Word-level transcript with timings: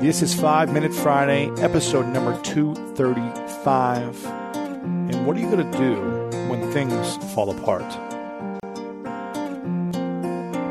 This 0.00 0.20
is 0.20 0.34
5 0.34 0.74
Minute 0.74 0.92
Friday, 0.92 1.50
episode 1.62 2.06
number 2.08 2.38
235. 2.42 4.26
And 4.26 5.26
what 5.26 5.36
are 5.36 5.40
you 5.40 5.50
going 5.50 5.70
to 5.70 5.78
do 5.78 5.94
when 6.50 6.70
things 6.70 7.16
fall 7.32 7.50
apart? 7.50 7.82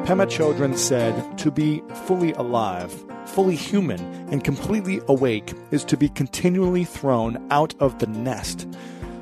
Pema 0.06 0.28
Chodron 0.28 0.78
said, 0.78 1.40
To 1.40 1.50
be 1.50 1.82
fully 2.06 2.34
alive, 2.34 2.94
fully 3.26 3.56
human, 3.56 4.00
and 4.32 4.44
completely 4.44 5.02
awake 5.08 5.54
is 5.72 5.84
to 5.86 5.98
be 5.98 6.08
continually 6.10 6.84
thrown 6.84 7.44
out 7.50 7.74
of 7.80 7.98
the 7.98 8.08
nest. 8.08 8.68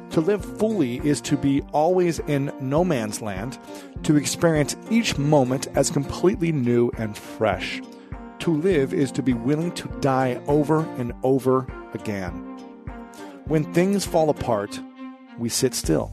To 0.09 0.19
live 0.19 0.43
fully 0.59 0.97
is 0.97 1.21
to 1.21 1.37
be 1.37 1.61
always 1.71 2.19
in 2.19 2.51
no 2.59 2.83
man's 2.83 3.21
land, 3.21 3.57
to 4.03 4.17
experience 4.17 4.75
each 4.91 5.17
moment 5.17 5.67
as 5.75 5.89
completely 5.89 6.51
new 6.51 6.91
and 6.97 7.17
fresh. 7.17 7.81
To 8.43 8.51
live 8.51 8.93
is 8.93 9.09
to 9.13 9.23
be 9.23 9.31
willing 9.31 9.71
to 9.75 9.87
die 10.01 10.37
over 10.47 10.81
and 10.97 11.13
over 11.23 11.65
again. 11.93 12.33
When 13.45 13.63
things 13.73 14.05
fall 14.05 14.29
apart, 14.29 14.77
we 15.37 15.47
sit 15.47 15.73
still. 15.73 16.07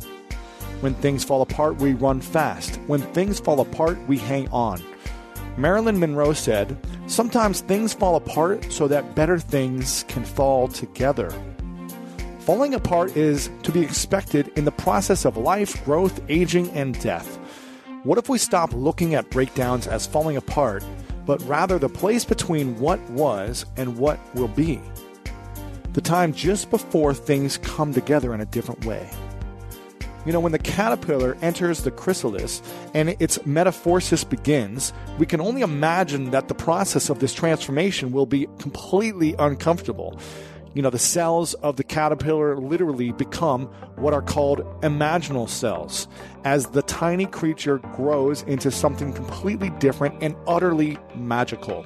When 0.78 0.94
things 0.94 1.24
fall 1.24 1.42
apart, 1.42 1.78
we 1.78 1.94
run 1.94 2.20
fast. 2.20 2.76
When 2.86 3.00
things 3.00 3.40
fall 3.40 3.58
apart, 3.58 3.98
we 4.06 4.16
hang 4.16 4.48
on. 4.50 4.80
Marilyn 5.56 5.98
Monroe 5.98 6.32
said, 6.32 6.78
Sometimes 7.08 7.62
things 7.62 7.94
fall 7.94 8.14
apart 8.14 8.70
so 8.70 8.86
that 8.86 9.16
better 9.16 9.40
things 9.40 10.04
can 10.06 10.24
fall 10.24 10.68
together. 10.68 11.34
Falling 12.38 12.74
apart 12.74 13.16
is 13.16 13.50
to 13.64 13.72
be 13.72 13.80
expected 13.80 14.52
in 14.54 14.64
the 14.66 14.70
process 14.70 15.24
of 15.24 15.36
life, 15.36 15.84
growth, 15.84 16.20
aging, 16.28 16.70
and 16.70 16.96
death. 17.02 17.38
What 18.04 18.18
if 18.18 18.28
we 18.28 18.38
stop 18.38 18.72
looking 18.72 19.16
at 19.16 19.30
breakdowns 19.30 19.88
as 19.88 20.06
falling 20.06 20.36
apart 20.36 20.84
but 21.26 21.42
rather 21.42 21.78
the 21.78 21.88
place 21.88 22.24
between 22.24 22.78
what 22.78 23.00
was 23.10 23.66
and 23.76 23.98
what 23.98 24.18
will 24.34 24.48
be. 24.48 24.80
The 25.92 26.00
time 26.00 26.32
just 26.32 26.70
before 26.70 27.14
things 27.14 27.58
come 27.58 27.92
together 27.92 28.32
in 28.34 28.40
a 28.40 28.46
different 28.46 28.84
way. 28.84 29.10
You 30.26 30.32
know, 30.32 30.40
when 30.40 30.52
the 30.52 30.58
caterpillar 30.58 31.36
enters 31.40 31.82
the 31.82 31.90
chrysalis 31.90 32.60
and 32.94 33.16
its 33.20 33.44
metamorphosis 33.46 34.22
begins, 34.22 34.92
we 35.18 35.24
can 35.24 35.40
only 35.40 35.62
imagine 35.62 36.30
that 36.30 36.48
the 36.48 36.54
process 36.54 37.08
of 37.08 37.20
this 37.20 37.32
transformation 37.32 38.12
will 38.12 38.26
be 38.26 38.46
completely 38.58 39.34
uncomfortable 39.38 40.20
you 40.74 40.82
know, 40.82 40.90
the 40.90 40.98
cells 40.98 41.54
of 41.54 41.76
the 41.76 41.84
caterpillar 41.84 42.56
literally 42.56 43.12
become 43.12 43.66
what 43.96 44.14
are 44.14 44.22
called 44.22 44.60
imaginal 44.82 45.48
cells 45.48 46.06
as 46.44 46.66
the 46.68 46.82
tiny 46.82 47.26
creature 47.26 47.78
grows 47.94 48.42
into 48.42 48.70
something 48.70 49.12
completely 49.12 49.70
different 49.78 50.14
and 50.22 50.36
utterly 50.46 50.98
magical. 51.14 51.84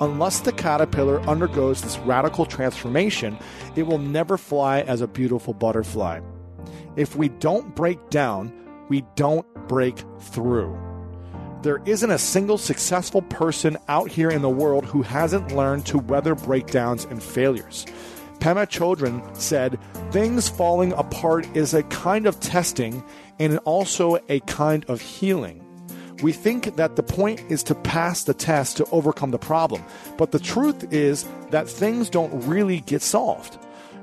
Unless 0.00 0.40
the 0.40 0.52
caterpillar 0.52 1.20
undergoes 1.28 1.82
this 1.82 1.98
radical 2.00 2.44
transformation, 2.44 3.38
it 3.76 3.84
will 3.84 3.98
never 3.98 4.36
fly 4.36 4.80
as 4.82 5.00
a 5.00 5.08
beautiful 5.08 5.54
butterfly. 5.54 6.20
If 6.96 7.16
we 7.16 7.28
don't 7.28 7.74
break 7.74 8.10
down, 8.10 8.52
we 8.88 9.04
don't 9.16 9.46
break 9.68 10.02
through. 10.20 10.95
There 11.66 11.82
isn't 11.84 12.12
a 12.12 12.16
single 12.16 12.58
successful 12.58 13.22
person 13.22 13.76
out 13.88 14.08
here 14.08 14.30
in 14.30 14.40
the 14.40 14.48
world 14.48 14.84
who 14.84 15.02
hasn't 15.02 15.50
learned 15.50 15.84
to 15.86 15.98
weather 15.98 16.36
breakdowns 16.36 17.06
and 17.06 17.20
failures. 17.20 17.86
Pema 18.38 18.68
Chodron 18.68 19.36
said, 19.36 19.76
Things 20.12 20.48
falling 20.48 20.92
apart 20.92 21.44
is 21.56 21.74
a 21.74 21.82
kind 21.82 22.28
of 22.28 22.38
testing 22.38 23.02
and 23.40 23.58
also 23.64 24.16
a 24.28 24.38
kind 24.46 24.84
of 24.84 25.00
healing. 25.00 25.60
We 26.22 26.30
think 26.30 26.76
that 26.76 26.94
the 26.94 27.02
point 27.02 27.42
is 27.48 27.64
to 27.64 27.74
pass 27.74 28.22
the 28.22 28.32
test 28.32 28.76
to 28.76 28.86
overcome 28.92 29.32
the 29.32 29.38
problem, 29.40 29.82
but 30.16 30.30
the 30.30 30.38
truth 30.38 30.92
is 30.92 31.26
that 31.50 31.68
things 31.68 32.08
don't 32.08 32.46
really 32.46 32.78
get 32.82 33.02
solved. 33.02 33.58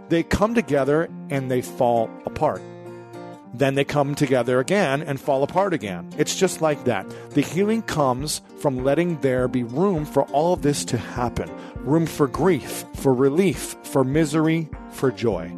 They 0.09 0.23
come 0.23 0.53
together 0.53 1.09
and 1.29 1.49
they 1.49 1.61
fall 1.61 2.09
apart. 2.25 2.61
Then 3.53 3.75
they 3.75 3.83
come 3.83 4.15
together 4.15 4.59
again 4.59 5.03
and 5.03 5.19
fall 5.19 5.43
apart 5.43 5.73
again. 5.73 6.09
It's 6.17 6.35
just 6.35 6.61
like 6.61 6.83
that. 6.85 7.07
The 7.31 7.41
healing 7.41 7.83
comes 7.83 8.41
from 8.59 8.83
letting 8.83 9.19
there 9.21 9.47
be 9.47 9.63
room 9.63 10.05
for 10.05 10.23
all 10.31 10.55
this 10.55 10.83
to 10.85 10.97
happen 10.97 11.51
room 11.77 12.05
for 12.05 12.27
grief, 12.27 12.85
for 12.95 13.13
relief, 13.13 13.75
for 13.83 14.03
misery, 14.03 14.69
for 14.91 15.11
joy. 15.11 15.53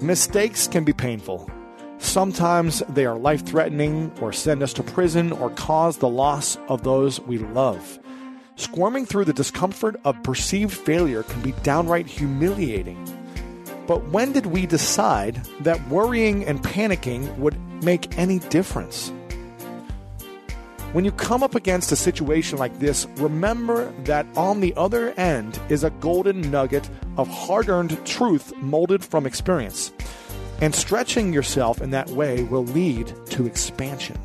Mistakes 0.00 0.68
can 0.68 0.84
be 0.84 0.92
painful. 0.92 1.50
Sometimes 1.98 2.82
they 2.88 3.06
are 3.06 3.18
life 3.18 3.44
threatening 3.44 4.12
or 4.20 4.32
send 4.32 4.62
us 4.62 4.72
to 4.74 4.82
prison 4.82 5.32
or 5.32 5.50
cause 5.50 5.98
the 5.98 6.08
loss 6.08 6.56
of 6.68 6.82
those 6.82 7.20
we 7.20 7.38
love. 7.38 7.98
Squirming 8.56 9.06
through 9.06 9.24
the 9.24 9.32
discomfort 9.32 9.96
of 10.04 10.20
perceived 10.22 10.72
failure 10.72 11.22
can 11.22 11.42
be 11.42 11.52
downright 11.62 12.06
humiliating. 12.06 12.98
But 13.86 14.08
when 14.10 14.32
did 14.32 14.46
we 14.46 14.66
decide 14.66 15.36
that 15.60 15.88
worrying 15.88 16.44
and 16.44 16.62
panicking 16.62 17.36
would 17.38 17.58
make 17.82 18.16
any 18.16 18.38
difference? 18.38 19.12
When 20.92 21.04
you 21.06 21.12
come 21.12 21.42
up 21.42 21.54
against 21.54 21.90
a 21.90 21.96
situation 21.96 22.58
like 22.58 22.78
this, 22.78 23.06
remember 23.16 23.90
that 24.04 24.26
on 24.36 24.60
the 24.60 24.74
other 24.76 25.10
end 25.12 25.58
is 25.70 25.84
a 25.84 25.90
golden 25.90 26.50
nugget 26.50 26.88
of 27.16 27.28
hard 27.28 27.70
earned 27.70 28.04
truth 28.06 28.54
molded 28.58 29.02
from 29.02 29.26
experience. 29.26 29.90
And 30.60 30.74
stretching 30.74 31.32
yourself 31.32 31.80
in 31.80 31.90
that 31.90 32.10
way 32.10 32.44
will 32.44 32.64
lead 32.64 33.12
to 33.30 33.46
expansion. 33.46 34.18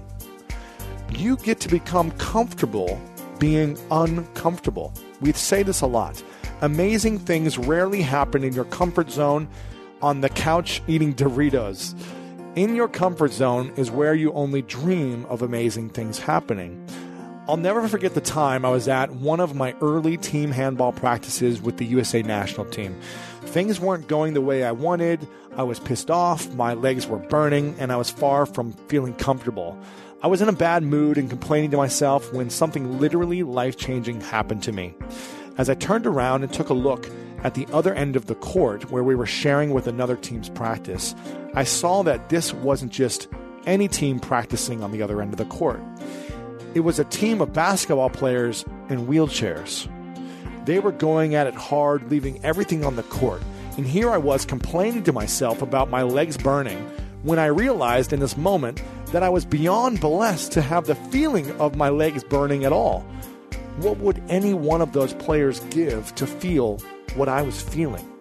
You 1.10 1.38
get 1.38 1.62
to 1.62 1.70
become 1.70 2.12
comfortable 2.12 3.02
being 3.40 3.78
uncomfortable. 3.90 4.94
We 5.22 5.32
say 5.32 5.64
this 5.64 5.82
a 5.82 5.88
lot. 5.88 6.22
Amazing 6.62 7.20
things 7.20 7.60
rarely 7.60 8.02
happen 8.02 8.44
in 8.44 8.52
your 8.52 8.66
comfort 8.66 9.12
zone 9.12 9.48
on 10.02 10.22
the 10.22 10.30
couch 10.30 10.82
eating 10.88 11.14
Doritos. 11.14 11.94
In 12.56 12.76
your 12.76 12.88
comfort 12.88 13.32
zone 13.32 13.72
is 13.76 13.92
where 13.92 14.16
you 14.16 14.34
only 14.34 14.64
dream 14.64 15.24
of 15.28 15.44
amazing 15.44 15.90
things 15.90 16.18
happening. 16.18 16.84
I'll 17.48 17.58
never 17.58 17.88
forget 17.88 18.16
the 18.16 18.22
time 18.22 18.66
I 18.66 18.72
was 18.72 18.88
at 18.88 19.12
one 19.12 19.40
of 19.40 19.56
my 19.56 19.76
early 19.82 20.18
team 20.18 20.50
handball 20.50 20.94
practices 20.94 21.62
with 21.62 21.78
the 21.78 21.86
USA 21.86 22.24
national 22.24 22.66
team. 22.66 23.00
Things 23.42 23.80
weren't 23.80 24.08
going 24.08 24.34
the 24.34 24.42
way 24.42 24.64
I 24.64 24.72
wanted. 24.72 25.28
I 25.56 25.62
was 25.62 25.80
pissed 25.80 26.10
off, 26.10 26.52
my 26.56 26.74
legs 26.74 27.06
were 27.06 27.20
burning, 27.20 27.76
and 27.78 27.92
I 27.92 27.98
was 27.98 28.10
far 28.10 28.48
from 28.48 28.74
feeling 28.88 29.14
comfortable. 29.14 29.78
I 30.24 30.28
was 30.28 30.42
in 30.42 30.50
a 30.50 30.54
bad 30.54 30.82
mood 30.82 31.20
and 31.20 31.30
complaining 31.30 31.70
to 31.70 31.78
myself 31.78 32.34
when 32.34 32.50
something 32.50 33.00
literally 33.00 33.44
life 33.44 33.78
changing 33.78 34.22
happened 34.22 34.64
to 34.64 34.72
me. 34.72 34.96
As 35.58 35.72
I 35.72 35.74
turned 35.74 36.06
around 36.06 36.44
and 36.44 36.54
took 36.54 36.70
a 36.70 36.74
look 36.76 37.10
at 37.44 37.56
the 37.56 37.68
other 37.74 37.94
end 37.94 38.16
of 38.16 38.28
the 38.28 38.36
court 38.36 38.92
where 38.92 39.04
we 39.04 39.16
were 39.16 39.26
sharing 39.26 39.74
with 39.74 39.88
another 39.88 40.16
team's 40.16 40.50
practice, 40.50 41.16
I 41.56 41.64
saw 41.64 42.04
that 42.04 42.30
this 42.30 42.54
wasn't 42.54 42.92
just 42.92 43.28
any 43.66 43.88
team 43.88 44.20
practicing 44.20 44.84
on 44.84 44.92
the 44.92 45.02
other 45.02 45.20
end 45.20 45.34
of 45.34 45.38
the 45.38 45.46
court. 45.46 45.82
It 46.76 46.82
was 46.82 47.00
a 47.00 47.06
team 47.06 47.42
of 47.42 47.54
basketball 47.54 48.12
players 48.12 48.66
in 48.90 49.08
wheelchairs. 49.08 49.90
They 50.66 50.78
were 50.78 50.92
going 50.92 51.34
at 51.34 51.48
it 51.48 51.56
hard, 51.56 52.12
leaving 52.12 52.44
everything 52.46 52.86
on 52.86 52.96
the 52.96 53.04
court. 53.04 53.42
And 53.78 53.88
here 53.88 54.12
I 54.12 54.18
was 54.18 54.46
complaining 54.46 55.04
to 55.06 55.14
myself 55.14 55.64
about 55.64 55.90
my 55.90 56.04
legs 56.04 56.38
burning 56.38 56.78
when 57.24 57.40
I 57.40 57.48
realized 57.48 58.14
in 58.14 58.20
this 58.20 58.38
moment 58.38 58.82
that 59.08 59.24
I 59.24 59.30
was 59.30 59.44
beyond 59.44 60.02
blessed 60.02 60.52
to 60.52 60.62
have 60.62 60.86
the 60.86 60.96
feeling 60.96 61.50
of 61.60 61.76
my 61.76 61.90
legs 61.90 62.24
burning 62.24 62.64
at 62.64 62.72
all 62.74 63.06
what 63.78 63.98
would 64.00 64.22
any 64.28 64.54
one 64.54 64.82
of 64.82 64.92
those 64.94 65.14
players 65.14 65.60
give 65.70 66.14
to 66.16 66.26
feel 66.26 66.80
what 67.16 67.30
I 67.30 67.44
was 67.44 67.62
feeling? 67.62 68.12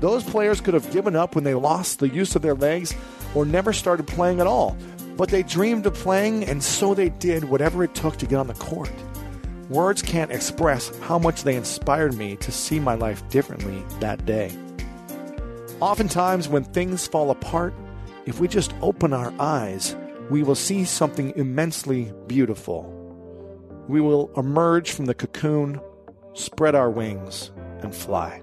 Those 0.00 0.22
players 0.22 0.60
could 0.60 0.74
have 0.74 0.90
given 0.92 1.16
up 1.16 1.34
when 1.34 1.44
they 1.44 1.54
lost 1.54 1.98
the 1.98 2.08
use 2.08 2.36
of 2.36 2.42
their 2.42 2.54
legs 2.54 2.94
or 3.34 3.46
never 3.46 3.72
started 3.72 4.06
playing 4.06 4.40
at 4.40 4.46
all, 4.46 4.76
but 5.16 5.30
they 5.30 5.42
dreamed 5.42 5.86
of 5.86 5.94
playing 5.94 6.44
and 6.44 6.62
so 6.62 6.92
they 6.92 7.08
did 7.08 7.44
whatever 7.44 7.82
it 7.82 7.94
took 7.94 8.18
to 8.18 8.26
get 8.26 8.38
on 8.38 8.46
the 8.46 8.54
court. 8.54 8.92
Words 9.70 10.02
can't 10.02 10.30
express 10.30 10.94
how 10.98 11.18
much 11.18 11.44
they 11.44 11.56
inspired 11.56 12.14
me 12.14 12.36
to 12.36 12.52
see 12.52 12.78
my 12.78 12.94
life 12.94 13.26
differently 13.30 13.82
that 14.00 14.26
day. 14.26 14.54
Oftentimes, 15.80 16.48
when 16.48 16.64
things 16.64 17.06
fall 17.06 17.30
apart, 17.30 17.72
if 18.26 18.38
we 18.38 18.48
just 18.48 18.74
open 18.82 19.14
our 19.14 19.32
eyes, 19.38 19.96
we 20.28 20.42
will 20.42 20.54
see 20.54 20.84
something 20.84 21.32
immensely 21.36 22.12
beautiful 22.26 23.03
we 23.88 24.00
will 24.00 24.30
emerge 24.36 24.92
from 24.92 25.06
the 25.06 25.14
cocoon, 25.14 25.80
spread 26.32 26.74
our 26.74 26.90
wings, 26.90 27.50
and 27.80 27.94
fly. 27.94 28.40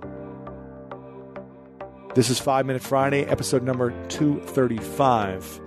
This 2.13 2.29
is 2.29 2.39
5 2.39 2.65
Minute 2.65 2.83
Friday, 2.83 3.23
episode 3.25 3.63
number 3.63 3.91
235, 4.09 5.61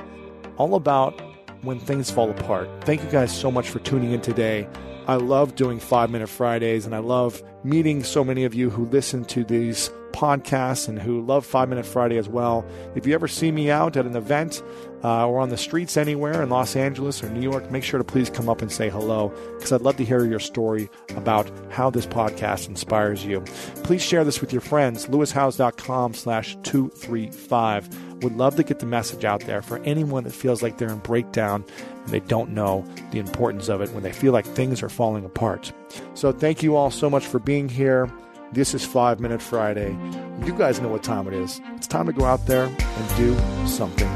all 0.59 0.75
about 0.75 1.21
when 1.63 1.81
things 1.81 2.11
fall 2.11 2.31
apart. 2.31 2.69
Thank 2.85 3.03
you 3.03 3.11
guys 3.11 3.37
so 3.37 3.51
much 3.51 3.69
for 3.71 3.79
tuning 3.81 4.13
in 4.13 4.21
today. 4.21 4.69
I 5.07 5.17
love 5.17 5.55
doing 5.55 5.81
5 5.81 6.11
Minute 6.11 6.29
Fridays, 6.29 6.87
and 6.87 6.95
I 6.95 6.99
love 6.99 7.43
meeting 7.63 8.05
so 8.05 8.25
many 8.25 8.45
of 8.45 8.55
you 8.55 8.71
who 8.71 8.87
listen 8.87 9.25
to 9.27 9.45
these 9.45 9.91
podcasts 10.15 10.89
and 10.89 10.99
who 10.99 11.21
love 11.21 11.45
Five 11.45 11.69
Minute 11.69 11.85
Friday 11.85 12.17
as 12.17 12.29
well, 12.29 12.65
if 12.95 13.07
you 13.07 13.15
ever 13.15 13.27
see 13.27 13.51
me 13.51 13.71
out 13.71 13.97
at 13.97 14.07
an 14.07 14.15
event 14.15 14.63
uh, 15.03 15.27
or 15.27 15.41
on 15.41 15.49
the 15.49 15.57
streets 15.57 15.97
anywhere 15.97 16.41
in 16.41 16.49
Los 16.49 16.77
Angeles 16.77 17.23
or 17.23 17.29
New 17.31 17.43
York, 17.43 17.71
make 17.71 17.83
sure 17.83 17.99
to 17.99 18.05
please 18.05 18.31
come 18.31 18.49
up 18.49 18.63
and 18.63 18.71
say 18.71 18.89
hello 18.89 19.29
because 19.57 19.73
I'd 19.73 19.83
love 19.83 19.97
to 19.97 20.05
hear 20.05 20.25
your 20.25 20.39
story 20.39 20.89
about 21.17 21.51
how 21.71 21.91
this 21.91 22.07
podcast 22.07 22.69
inspires 22.69 23.25
you. 23.25 23.41
Please 23.83 24.03
share 24.03 24.25
this 24.25 24.41
with 24.41 24.53
your 24.53 24.63
friends. 24.63 25.07
LewisHowes.com 25.07 26.15
slash 26.15 26.57
235. 26.63 28.23
Would 28.23 28.37
love 28.37 28.57
to 28.57 28.63
get 28.63 28.79
the 28.79 28.87
message 28.87 29.25
out 29.25 29.41
there 29.41 29.63
for 29.63 29.79
anyone 29.83 30.25
that 30.25 30.33
feels 30.33 30.63
like 30.63 30.79
they're 30.79 30.89
in 30.89 31.01
breakdown 31.01 31.65
they 32.07 32.21
don't 32.21 32.51
know 32.51 32.85
the 33.11 33.19
importance 33.19 33.69
of 33.69 33.81
it 33.81 33.91
when 33.91 34.03
they 34.03 34.13
feel 34.13 34.33
like 34.33 34.45
things 34.45 34.83
are 34.83 34.89
falling 34.89 35.25
apart. 35.25 35.73
So 36.15 36.33
thank 36.33 36.63
you 36.63 36.77
all 36.77 36.91
so 36.91 37.09
much 37.09 37.27
for 37.27 37.39
being 37.39 37.69
here. 37.69 38.11
This 38.53 38.75
is 38.75 38.85
Five 38.85 39.21
Minute 39.21 39.43
Friday. 39.43 39.97
You 40.45 40.55
guys 40.57 40.81
know 40.81 40.89
what 40.89 41.03
time 41.03 41.27
it 41.27 41.35
is. 41.35 41.61
It's 41.77 41.87
time 41.87 42.07
to 42.07 42.13
go 42.13 42.25
out 42.25 42.47
there 42.47 42.65
and 42.67 43.17
do 43.17 43.37
something 43.67 44.09